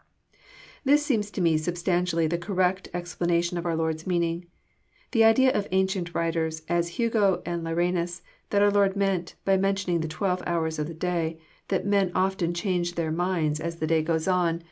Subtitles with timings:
[0.83, 4.47] This seems to me substantially the correct explanation^f our Lord's meaning.
[5.11, 9.57] The idea of ancient writers, as Hugo and Ly ranas, that our Lord meant, by
[9.57, 13.85] mentioning the twelve hours of the day, that men often change their minds as the
[13.85, 14.59] day goes on.